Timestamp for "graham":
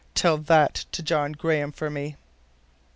1.33-1.71